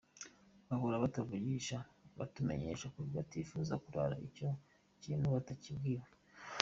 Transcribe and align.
Bahora 0.69 1.01
batuvugisha 1.03 1.77
batumenyesha 2.19 2.85
ko 2.93 2.99
batifuza 3.15 3.73
kurara 3.83 4.15
icyo 4.27 4.49
kintu 5.03 5.25
batakibwiwe. 5.35 6.07